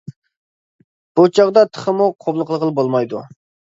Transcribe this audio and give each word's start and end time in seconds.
بۇ 1.19 1.25
چاغدا 1.39 1.63
تېخىمۇ 1.75 2.07
قوبۇل 2.25 2.47
قىلغىلى 2.53 2.73
بولمايدۇ. 2.81 3.23